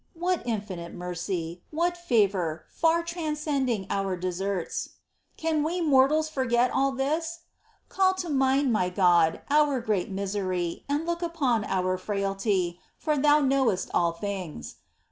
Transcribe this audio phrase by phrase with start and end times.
[0.15, 1.61] What infinite mercy!
[1.69, 4.93] what favour, far transcending our deserts!
[5.37, 7.41] Can we mortals forget all this?
[7.87, 13.41] Call to mind, my God, our great misery, and look upon our frailty, for Thou
[13.41, 14.77] knowest all things.